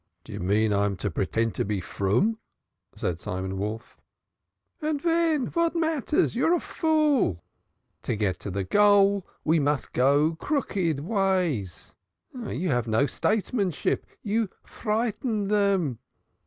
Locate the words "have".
12.69-12.87